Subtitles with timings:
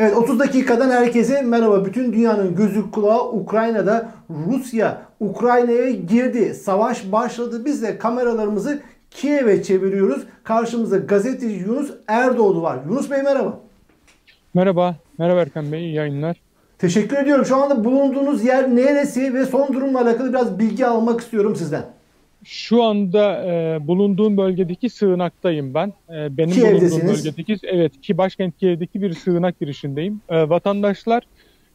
[0.00, 1.84] Evet 30 dakikadan herkese merhaba.
[1.84, 4.08] Bütün dünyanın gözü kulağı Ukrayna'da.
[4.30, 6.54] Rusya Ukrayna'ya girdi.
[6.54, 7.64] Savaş başladı.
[7.64, 10.22] Biz de kameralarımızı Kiev'e çeviriyoruz.
[10.44, 12.78] Karşımızda gazeteci Yunus Erdoğdu var.
[12.88, 13.60] Yunus Bey merhaba.
[14.54, 14.96] Merhaba.
[15.18, 15.80] Merhaba Erkan Bey.
[15.80, 16.36] İyi yayınlar.
[16.78, 17.44] Teşekkür ediyorum.
[17.44, 21.84] Şu anda bulunduğunuz yer neresi ve son durumla alakalı biraz bilgi almak istiyorum sizden.
[22.44, 25.92] Şu anda e, bulunduğum bölgedeki sığınaktayım ben.
[26.08, 26.92] E, benim Kiev'desiniz.
[26.92, 30.20] bulunduğum bölgedeki evet ki başkent Kiev'deki bir sığınak girişindeyim.
[30.28, 31.22] E, vatandaşlar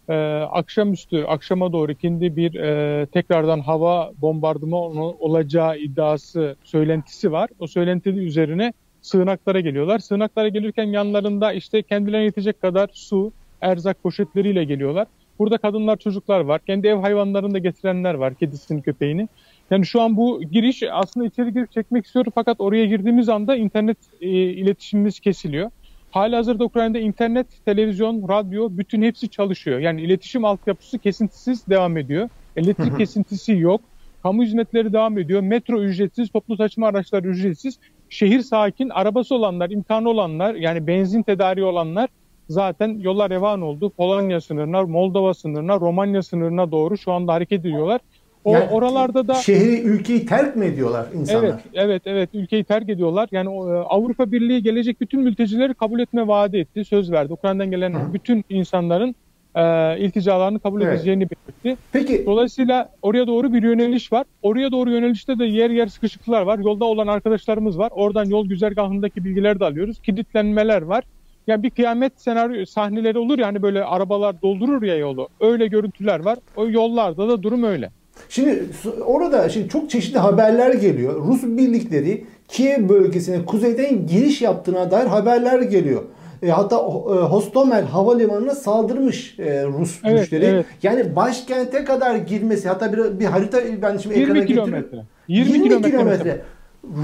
[0.09, 0.13] e,
[0.51, 7.49] akşamüstü, akşama doğru ikindi bir e, tekrardan hava bombardımanı olacağı iddiası, söylentisi var.
[7.59, 9.99] O söylenti üzerine sığınaklara geliyorlar.
[9.99, 15.07] Sığınaklara gelirken yanlarında işte kendilerine yetecek kadar su, erzak poşetleriyle geliyorlar.
[15.39, 16.61] Burada kadınlar, çocuklar var.
[16.67, 19.27] Kendi ev hayvanlarını da getirenler var, kedisini, köpeğini.
[19.71, 23.97] Yani şu an bu giriş aslında içeri girip çekmek istiyorum fakat oraya girdiğimiz anda internet
[24.21, 25.71] e, iletişimimiz kesiliyor.
[26.11, 29.79] Halihazırda Ukrayna'da internet, televizyon, radyo bütün hepsi çalışıyor.
[29.79, 32.29] Yani iletişim altyapısı kesintisiz devam ediyor.
[32.55, 33.81] Elektrik kesintisi yok.
[34.23, 35.41] Kamu hizmetleri devam ediyor.
[35.41, 37.79] Metro ücretsiz, toplu taşıma araçları ücretsiz.
[38.09, 42.09] Şehir sakin, arabası olanlar, imkanı olanlar yani benzin tedariği olanlar
[42.49, 43.89] zaten yollar revan oldu.
[43.89, 48.01] Polonya sınırına, Moldova sınırına, Romanya sınırına doğru şu anda hareket ediyorlar.
[48.45, 51.43] O Yani oralarda da Şehri, ülkeyi terk mi ediyorlar insanlar?
[51.43, 52.29] Evet, evet, evet.
[52.33, 53.29] Ülkeyi terk ediyorlar.
[53.31, 57.33] Yani e, Avrupa Birliği gelecek bütün mültecileri kabul etme vaadi etti, söz verdi.
[57.33, 58.13] Ukrayna'dan gelen Hı.
[58.13, 59.15] bütün insanların
[59.55, 59.63] e,
[59.99, 60.95] ilticalarını kabul Evet.
[60.95, 61.83] edeceğini belirtti.
[61.91, 64.25] Peki Dolayısıyla oraya doğru bir yöneliş var.
[64.41, 66.59] Oraya doğru yönelişte de yer yer sıkışıklar var.
[66.59, 67.91] Yolda olan arkadaşlarımız var.
[67.95, 69.99] Oradan yol güzergahındaki bilgileri de alıyoruz.
[70.01, 71.03] Kilitlenmeler var.
[71.47, 75.27] Yani bir kıyamet senaryo sahneleri olur ya hani böyle arabalar doldurur ya yolu.
[75.39, 76.37] Öyle görüntüler var.
[76.55, 77.89] O yollarda da durum öyle.
[78.29, 78.63] Şimdi
[79.05, 81.27] orada şimdi çok çeşitli haberler geliyor.
[81.27, 86.01] Rus birlikleri Kiev bölgesine kuzeyden giriş yaptığına dair haberler geliyor.
[86.43, 86.79] E, hatta e,
[87.23, 90.45] Hostomel havalimanına saldırmış e, Rus Evet, güçleri.
[90.45, 90.65] evet.
[90.83, 94.69] Yani başkente kadar girmesi hatta bir, bir harita ben şimdi ekrana 20 getiriyorum.
[94.71, 95.03] kilometre.
[95.27, 96.41] 20, kilometre.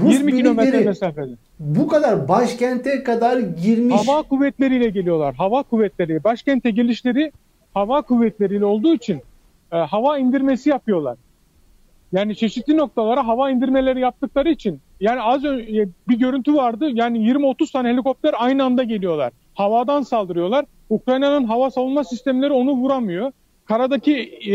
[0.04, 1.30] Rus 20 kilometre mesafede.
[1.60, 4.08] bu kadar başkente kadar girmiş.
[4.08, 5.34] Hava kuvvetleriyle geliyorlar.
[5.34, 7.32] Hava kuvvetleri, başkente gelişleri
[7.74, 9.22] hava kuvvetleriyle olduğu için
[9.72, 11.16] e, hava indirmesi yapıyorlar.
[12.12, 16.88] Yani çeşitli noktalara hava indirmeleri yaptıkları için yani az önce bir görüntü vardı.
[16.92, 19.32] Yani 20-30 tane helikopter aynı anda geliyorlar.
[19.54, 20.64] Havadan saldırıyorlar.
[20.90, 23.32] Ukrayna'nın hava savunma sistemleri onu vuramıyor.
[23.64, 24.52] Karadaki e,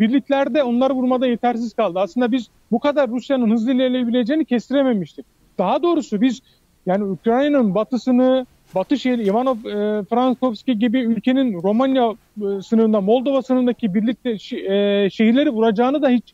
[0.00, 1.98] birlikler de onları vurmada yetersiz kaldı.
[2.00, 5.26] Aslında biz bu kadar Rusya'nın hızlı ilerleyebileceğini kestirememiştik.
[5.58, 6.40] Daha doğrusu biz
[6.86, 13.94] yani Ukrayna'nın batısını, Batı şehri Ivanov, e, Frankowski gibi ülkenin Romanya e, sınırında, Moldova sınırındaki
[13.94, 16.24] birlikte e, şehirleri vuracağını da hiç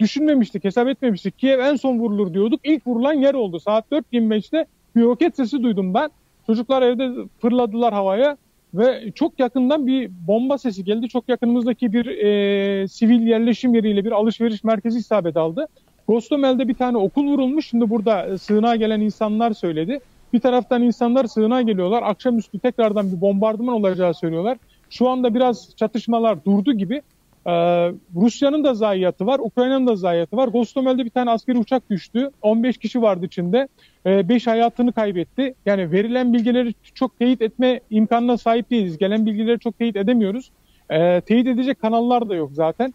[0.00, 1.38] düşünmemiştik, hesap etmemiştik.
[1.38, 2.60] Kiev en son vurulur diyorduk.
[2.64, 3.60] İlk vurulan yer oldu.
[3.60, 4.66] Saat 4.25'te
[4.96, 6.10] bir roket sesi duydum ben.
[6.46, 8.36] Çocuklar evde fırladılar havaya
[8.74, 11.08] ve çok yakından bir bomba sesi geldi.
[11.08, 15.66] Çok yakınımızdaki bir e, sivil yerleşim yeriyle bir alışveriş merkezi isabet aldı.
[16.08, 17.66] Gostomel'de bir tane okul vurulmuş.
[17.66, 20.00] Şimdi burada e, sığınağa gelen insanlar söyledi.
[20.32, 22.02] Bir taraftan insanlar sığınağa geliyorlar.
[22.02, 24.58] Akşamüstü tekrardan bir bombardıman olacağı söylüyorlar.
[24.90, 27.02] Şu anda biraz çatışmalar durdu gibi.
[27.46, 27.50] Ee,
[28.16, 30.48] Rusya'nın da zayiatı var, Ukrayna'nın da zayiatı var.
[30.48, 32.30] Gostomel'de bir tane askeri uçak düştü.
[32.42, 33.68] 15 kişi vardı içinde.
[34.06, 35.54] 5 hayatını kaybetti.
[35.66, 38.98] Yani verilen bilgileri çok teyit etme imkanına sahip değiliz.
[38.98, 40.50] Gelen bilgileri çok teyit edemiyoruz.
[40.90, 42.94] Ee, teyit edecek kanallar da yok zaten.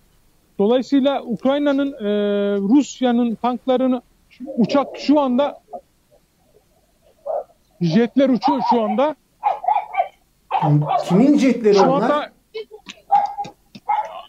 [0.59, 2.07] Dolayısıyla Ukrayna'nın, e,
[2.57, 4.01] Rusya'nın tanklarını
[4.57, 5.59] uçak şu anda
[7.85, 9.15] jetler uçuyor şu anda.
[11.07, 12.09] Kimin jetleri Şu onlar?
[12.09, 12.29] anda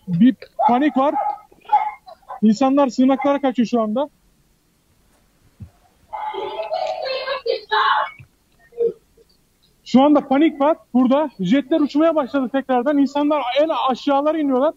[0.08, 0.36] bir
[0.68, 1.14] panik var.
[2.42, 4.08] İnsanlar sığınaklara kaçıyor şu anda.
[9.84, 11.30] Şu anda panik var burada.
[11.40, 12.98] Jetler uçmaya başladı tekrardan.
[12.98, 14.74] İnsanlar en aşağılara iniyorlar.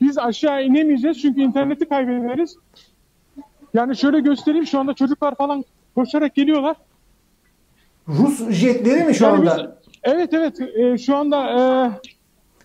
[0.00, 2.56] Biz aşağı inemeyeceğiz çünkü interneti kaybederiz.
[3.74, 5.64] Yani şöyle göstereyim şu anda çocuklar falan
[5.94, 6.76] koşarak geliyorlar.
[8.08, 9.56] Rus jetleri mi şu Yani anda?
[9.56, 11.62] biz- evet evet e, şu anda e,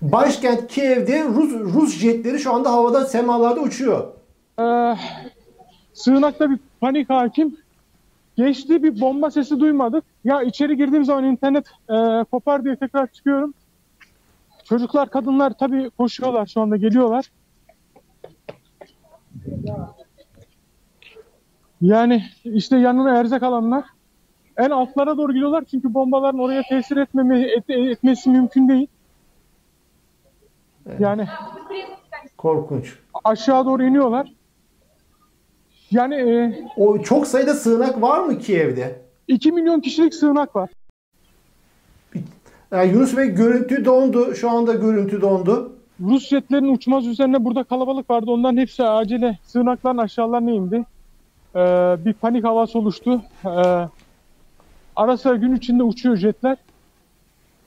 [0.01, 4.07] Başkent Kiev'de Rus Rus jetleri şu anda havada semalarda uçuyor.
[4.59, 4.95] Ee,
[5.93, 7.57] sığınakta bir panik hakim.
[8.37, 10.03] Geçti bir bomba sesi duymadık.
[10.23, 13.53] Ya içeri girdiğim zaman internet e, kopar diye tekrar çıkıyorum.
[14.63, 17.25] Çocuklar, kadınlar tabii koşuyorlar şu anda geliyorlar.
[21.81, 23.83] Yani işte yanına erzak alanlar
[24.59, 28.87] en altlara doğru gidiyorlar çünkü bombaların oraya tesir etmeme, et- etmesi mümkün değil.
[30.99, 31.27] Yani
[32.37, 32.93] Korkunç.
[33.23, 34.33] aşağı doğru iniyorlar.
[35.91, 39.01] Yani e, O çok sayıda sığınak var mı Kiev'de?
[39.27, 40.69] 2 milyon kişilik sığınak var.
[42.71, 44.35] Yani Yunus Bey görüntü dondu.
[44.35, 45.71] Şu anda görüntü dondu.
[46.01, 48.31] Rus jetlerinin uçmaz üzerine burada kalabalık vardı.
[48.31, 50.85] Onların hepsi acele sığınakların aşağılarına indi.
[51.55, 51.59] Ee,
[52.05, 53.21] bir panik havası oluştu.
[53.45, 53.49] Ee,
[54.99, 56.57] ara sıra gün içinde uçuyor jetler.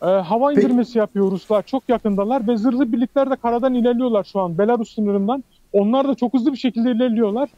[0.03, 1.63] Ee, hava indirmesi yapıyor Ruslar.
[1.63, 5.45] Çok yakındalar ve zırhlı birlikler de karadan ilerliyorlar şu an Belarus sınırından.
[5.73, 7.51] Onlar da çok hızlı bir şekilde ilerliyorlar.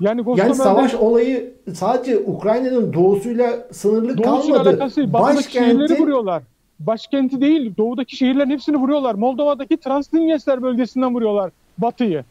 [0.00, 4.70] Yani Yani savaş olayı sadece Ukrayna'nın doğusuyla sınırlı doğusuyla kalmadı.
[4.70, 5.12] alakası.
[5.12, 6.42] Batıdaki şehirleri Başkenti vuruyorlar.
[6.80, 9.14] Başkenti değil, doğudaki şehirlerin hepsini vuruyorlar.
[9.14, 12.24] Moldova'daki Transdinyester bölgesinden vuruyorlar batıyı.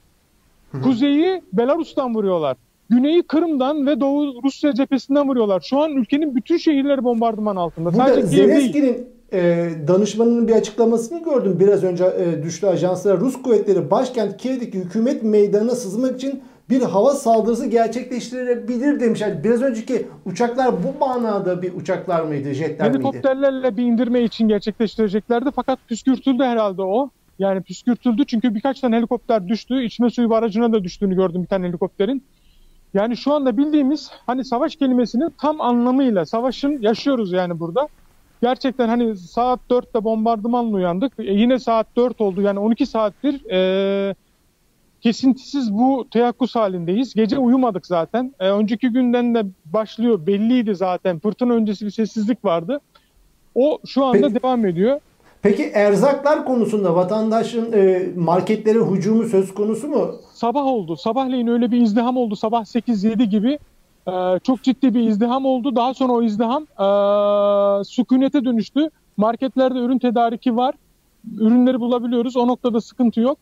[0.84, 2.58] Kuzeyi Belarus'tan vuruyorlar.
[2.90, 5.62] Güneyi Kırım'dan ve Doğu Rusya cephesinden vuruyorlar.
[5.62, 7.94] Şu an ülkenin bütün şehirleri bombardıman altında.
[7.94, 8.28] Burada Sadece.
[8.28, 11.58] Zelenski'nin e, danışmanının bir açıklamasını gördüm.
[11.60, 13.18] Biraz önce e, düştü ajanslara.
[13.18, 19.22] Rus kuvvetleri başkent Kiev'deki hükümet meydanına sızmak için bir hava saldırısı gerçekleştirebilir demiş.
[19.22, 22.98] Yani biraz önceki uçaklar bu manada bir uçaklar mıydı, jetler miydi?
[22.98, 27.10] Helikopterlerle bir indirme için gerçekleştireceklerdi fakat püskürtüldü herhalde o.
[27.40, 29.84] Yani püskürtüldü çünkü birkaç tane helikopter düştü.
[29.84, 32.24] İçme suyu barajına da düştüğünü gördüm bir tane helikopterin.
[32.94, 37.88] Yani şu anda bildiğimiz hani savaş kelimesinin tam anlamıyla savaşın yaşıyoruz yani burada.
[38.42, 41.14] Gerçekten hani saat 4'te bombardımanla uyandık.
[41.20, 44.16] E, yine saat 4 oldu yani 12 saattir e,
[45.02, 47.14] kesintisiz bu teyakkuz halindeyiz.
[47.14, 48.34] Gece uyumadık zaten.
[48.40, 51.20] E, önceki günden de başlıyor belliydi zaten.
[51.20, 52.80] Fırtına öncesi bir sessizlik vardı.
[53.56, 54.44] O şu anda Peki.
[54.44, 55.00] devam ediyor.
[55.42, 60.12] Peki erzaklar konusunda vatandaşın e, marketlere hücumu söz konusu mu?
[60.34, 60.96] Sabah oldu.
[60.96, 62.36] Sabahleyin öyle bir izdiham oldu.
[62.36, 63.60] Sabah 8-7 gibi.
[64.08, 65.76] Ee, çok ciddi bir izdiham oldu.
[65.76, 68.90] Daha sonra o izdiham ee, sükunete dönüştü.
[69.18, 70.76] Marketlerde ürün tedariki var.
[71.38, 72.38] Ürünleri bulabiliyoruz.
[72.38, 73.38] O noktada sıkıntı yok.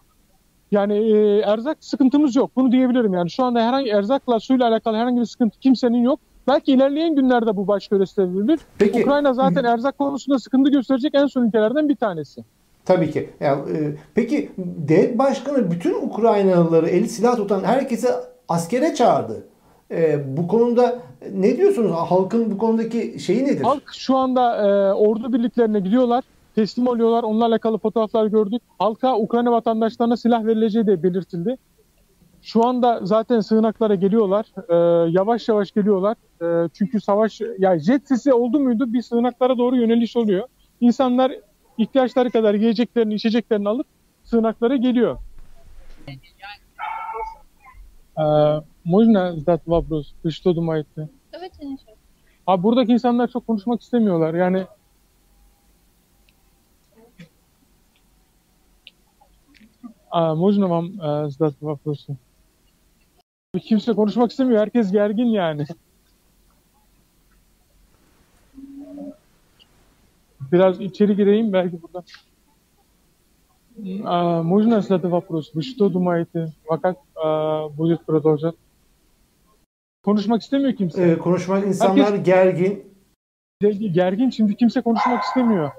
[0.71, 2.51] Yani ee, erzak sıkıntımız yok.
[2.55, 3.13] Bunu diyebilirim.
[3.13, 6.19] Yani şu anda herhangi erzakla suyla alakalı herhangi bir sıkıntı kimsenin yok.
[6.47, 8.59] Belki ilerleyen günlerde bu baş gösterilebilir.
[8.77, 12.43] Peki Ukrayna zaten erzak konusunda sıkıntı gösterecek en son ülkelerden bir tanesi.
[12.85, 13.29] Tabii ki.
[13.39, 18.15] Yani, e, peki devlet başkanı bütün Ukraynalıları eli silah tutan herkese
[18.49, 19.43] askere çağırdı.
[19.91, 20.99] E, bu konuda
[21.33, 21.91] ne diyorsunuz?
[21.91, 23.61] Halkın bu konudaki şeyi nedir?
[23.61, 26.23] Halk şu anda e, ordu birliklerine gidiyorlar.
[26.55, 27.23] Teslim oluyorlar.
[27.23, 28.61] Onlarla alakalı fotoğraflar gördük.
[28.79, 31.57] Halka Ukrayna vatandaşlarına silah verileceği de belirtildi.
[32.42, 34.46] Şu anda zaten sığınaklara geliyorlar.
[34.68, 36.16] E, yavaş yavaş geliyorlar.
[36.42, 40.48] E, çünkü savaş, ya jet sesi oldu muydu bir sığınaklara doğru yöneliş oluyor.
[40.80, 41.32] İnsanlar
[41.78, 43.86] ihtiyaçları kadar yiyeceklerini, içeceklerini alıp
[44.24, 45.18] sığınaklara geliyor.
[48.18, 48.22] E,
[48.84, 50.12] Можно задать вопрос?
[50.24, 51.08] Вы что думаете?
[51.32, 51.94] Давайте начнем.
[52.46, 54.34] Abi buradaki insanlar çok konuşmak istemiyorlar.
[54.34, 54.66] Yani
[60.10, 62.16] А, можно вам э, задать вопросы?
[63.60, 64.60] Kimse konuşmak istemiyor.
[64.60, 65.66] Herkes gergin yani.
[70.52, 72.04] Biraz içeri gireyim belki burada.
[74.04, 75.50] А, можно задать вопрос?
[75.54, 76.52] Вы что думаете?
[76.68, 78.54] А как а, будет продолжать?
[80.02, 81.02] Konuşmak istemiyor kimse.
[81.02, 82.92] E, konuşmak insanlar Herkes- gergin.
[83.92, 85.70] Gergin şimdi kimse konuşmak istemiyor.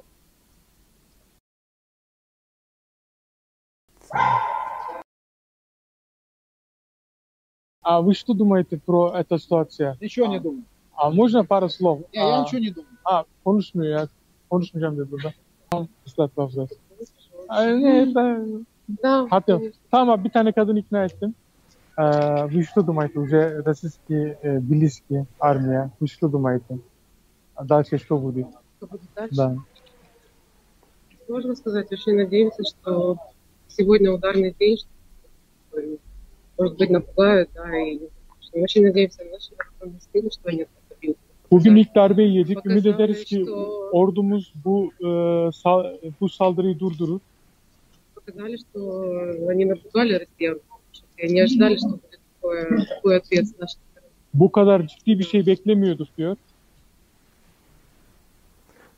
[7.88, 9.96] А вы что думаете про эту ситуацию?
[10.00, 10.62] Ничего не думаю.
[10.94, 12.00] А можно пару слов?
[12.12, 12.88] Не, я А, ничего не думаю.
[13.05, 14.08] Ha konuşmuyor ya.
[14.50, 15.32] Konuşmayacağım dedi burada.
[15.70, 15.88] Tamam.
[16.06, 16.70] ıslat lafzat.
[17.49, 18.65] Ay, ne, da-
[19.03, 19.72] Да, Hatta конечно.
[19.91, 21.34] tamam abi, bir tane kadın ikna ettim.
[21.98, 23.19] Ee, вы что думаете?
[23.20, 25.91] Уже российские э, близкие армия.
[26.01, 26.79] Вы что думаете?
[27.55, 28.46] А Дальше что будет?
[28.77, 29.36] Что будет дальше?
[29.36, 29.56] Да.
[31.27, 31.93] Сложно сказать.
[31.93, 33.17] Очень надеемся, что
[33.69, 35.81] сегодня ударный день, что,
[36.57, 37.99] может быть, напугают, да, и
[38.42, 41.23] что очень надеемся на наши вооруженные силы, что они это добьются.
[41.52, 42.57] Bugün ilk darbeyi yedik.
[42.66, 45.07] Ümit Показали, ederiz ki что, ordumuz bu e,
[45.52, 47.19] sal- bu saldırıyı durdurur.
[48.16, 48.80] показали, что
[49.52, 50.59] они напугали россиян.
[51.18, 54.09] И они ожидали, что будет такое, такой ответ с нашей стороны.
[54.33, 56.37] Bu kadar ciddi bir şey beklemiyorduk diyor.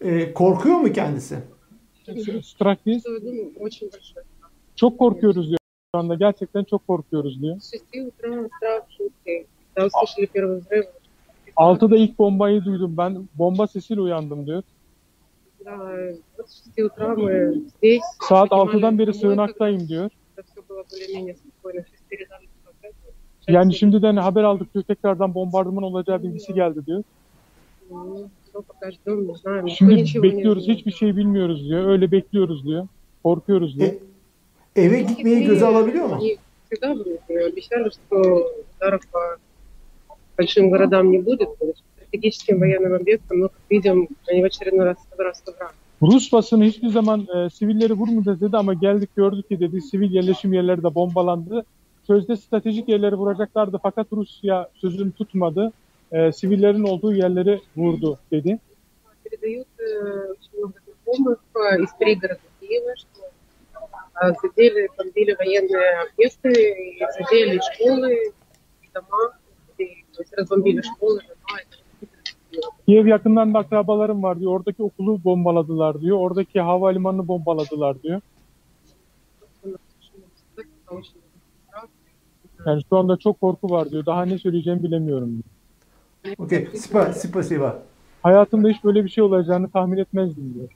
[0.02, 1.36] E, korkuyor mu kendisi?
[2.44, 4.24] Strakis Что, ну, очень большой.
[4.76, 5.59] çok korkuyoruz diyor.
[5.95, 7.57] şu anda gerçekten çok korkuyoruz diyor.
[11.57, 13.29] 6'da ilk bombayı duydum ben.
[13.35, 14.63] Bomba sesiyle uyandım diyor.
[18.29, 20.11] Saat 6'dan beri sığınaktayım diyor.
[23.49, 27.03] Yani şimdiden haber aldık diyor tekrardan bombardıman olacağı bilgisi geldi diyor.
[29.69, 31.89] Şimdi bekliyoruz hiçbir şey bilmiyoruz diyor.
[31.89, 32.89] Öyle bekliyoruz diyor.
[33.23, 33.93] Korkuyoruz diyor.
[34.76, 36.16] E, eve gitmeyi göze alabiliyor mu?
[36.16, 38.18] Они всегда мне обещали, что
[38.78, 39.38] ударов по
[40.38, 41.66] большим городам не будет, по
[41.98, 45.74] стратегическим военным объектам, но, как видим, они в очередной раз собрался враг.
[46.02, 50.54] Rus basını hiçbir zaman e, sivilleri vurmayacağız dedi ama geldik gördük ki dedi sivil yerleşim
[50.54, 51.66] yerleri de bombalandı.
[52.08, 55.72] Sözde stratejik yerleri vuracaklardı fakat Rusya sözünü tutmadı.
[56.12, 58.60] E, sivillerin olduğu yerleri vurdu dedi.
[59.26, 59.84] Передают э,
[60.34, 63.09] очень много знакомых э, из пригорода Киева, что
[64.22, 68.14] э, задели, бомбили военные объекты, и задели школы,
[68.82, 69.38] и дома,
[69.78, 71.60] и, то есть разбомбили школы, дома.
[71.62, 71.76] и
[72.86, 74.52] Kiev yakınlarında akrabalarım var diyor.
[74.52, 76.18] Oradaki okulu bombaladılar diyor.
[76.18, 78.22] Oradaki havalimanını bombaladılar diyor.
[79.40, 81.22] собственно, что можно сказать, это очень
[81.68, 81.90] страшно.
[82.66, 84.06] Yani şu anda çok korku var diyor.
[84.06, 85.44] Daha ne söyleyeceğimi bilemiyorum
[86.24, 86.36] diyor.
[86.38, 86.68] Okey.
[86.76, 87.84] Spa, spasiba.
[88.24, 90.70] Hayatımda hiç böyle bir şey olacağını tahmin etmezdim diyor.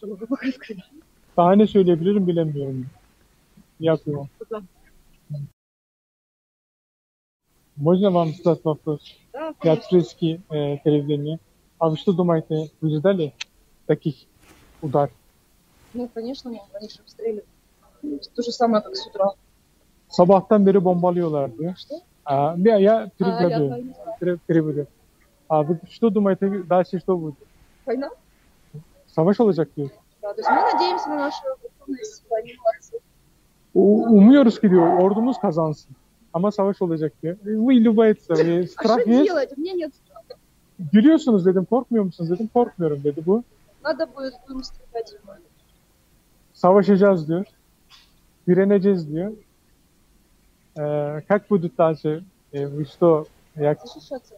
[0.00, 0.84] что могу пока сказать?
[1.36, 2.90] Daha ne söyleyebilirim bilemiyorum diyor.
[3.80, 4.28] Дякую.
[4.50, 4.62] Да.
[7.76, 9.00] Можно вам задать вопрос?
[9.32, 11.38] Да, Я турецкий э, телевидение.
[11.78, 13.34] А вы что думаете, вы ждали
[13.86, 14.14] таких
[14.80, 15.10] удар?
[15.92, 17.44] Ну, конечно, мы раньше обстреливали.
[18.34, 19.30] То же самое, как с утра.
[20.08, 21.74] Sabahtan beri bombalıyorlar diyor.
[21.76, 21.94] Что?
[22.24, 23.64] А, я, я А, переведу.
[23.68, 24.16] я не знаю.
[24.20, 24.86] Пере- переведу.
[25.48, 27.34] А вы что думаете, дальше что будет?
[27.84, 28.08] Война?
[29.10, 29.90] Savaş olacak diyor.
[30.22, 32.98] Да, то есть мы надеемся на нашу готовность, они молодцы.
[33.74, 35.90] U- Umuyoruz ki diyor ordumuz kazansın.
[36.32, 37.36] Ama savaş olacak diyor.
[37.44, 38.34] Вы любается.
[38.34, 39.24] Вы А страх что есть?
[39.30, 39.52] делать?
[39.56, 40.34] У меня нет страха.
[40.92, 41.64] Gülüyorsunuz dedim.
[41.64, 42.48] Korkmuyor musunuz dedim.
[42.54, 43.44] Korkmuyorum dedi bu.
[43.84, 45.14] Надо будет, будем стрелять.
[46.54, 47.44] Savaşacağız diyor.
[48.48, 49.32] Direneceğiz diyor.
[50.78, 52.22] Ee, как будут дальше?
[52.52, 53.24] Ee, вы что?
[53.56, 54.34] Jak- Защищаться.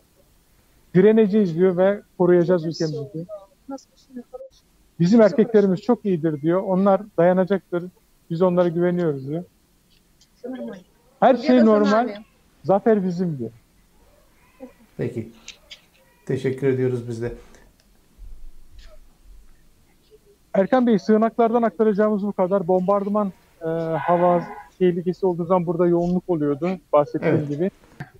[0.95, 3.27] direneceğiz diyor ve koruyacağız Это ülkemizi всё, diyor.
[5.00, 6.64] Bizim erkeklerimiz çok iyidir diyor.
[6.64, 7.84] Onlar dayanacaktır.
[8.30, 9.44] Biz onlara güveniyoruz diyor.
[11.20, 12.16] Her şey normal.
[12.64, 13.52] Zafer bizim diyor.
[14.98, 15.32] Peki.
[16.26, 17.34] Teşekkür ediyoruz biz de.
[20.54, 22.68] Erkan Bey sığınaklardan aktaracağımız bu kadar.
[22.68, 23.32] Bombardıman
[23.62, 24.44] e, hava
[24.80, 27.50] tehlikesi olduğu zaman burada yoğunluk oluyordu bahsettiğim evet.
[27.50, 27.72] gibi.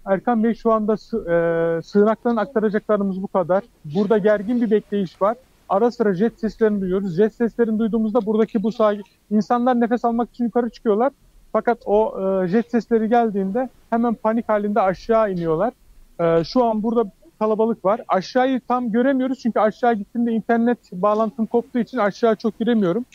[0.06, 3.64] Erkan Bey şu anda e, sığınaktan aktaracaklarımız bu kadar.
[3.86, 5.38] Burada gergin bir bekleyiş var.
[5.74, 7.16] Ara sıra jet seslerini duyuyoruz.
[7.16, 9.02] Jet seslerini duyduğumuzda buradaki bu sahil
[9.32, 11.12] insanlar nefes almak için yukarı çıkıyorlar.
[11.52, 15.74] Fakat o e, jet sesleri geldiğinde hemen panik halinde aşağı iniyorlar.
[16.20, 18.02] E, şu an burada kalabalık var.
[18.08, 23.06] Aşağıyı tam göremiyoruz çünkü aşağı gittiğimde internet bağlantım koptuğu için aşağı çok giremiyorum.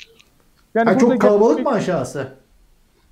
[0.75, 2.29] Yani Ha, çok kalabalık mı aşağısı?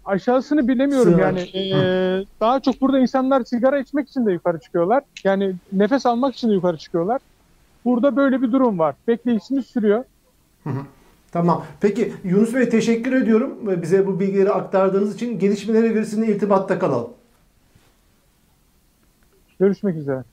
[0.05, 1.55] Aşağısını bilemiyorum Sığınak.
[1.55, 1.73] yani.
[1.75, 5.03] Ee, daha çok burada insanlar sigara içmek için de yukarı çıkıyorlar.
[5.25, 7.21] Yani nefes almak için de yukarı çıkıyorlar.
[7.87, 8.95] Burada böyle bir durum var.
[9.09, 10.05] Bekleyişimiz sürüyor.
[11.33, 11.65] Tamam.
[11.81, 13.83] Peki Yunus Bey teşekkür ediyorum.
[13.83, 17.11] Bize bu bilgileri aktardığınız için gelişmelere sizinle irtibatta kalalım.
[19.59, 20.25] Görüşmek üzere.